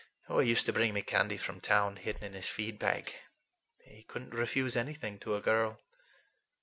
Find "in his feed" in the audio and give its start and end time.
2.23-2.79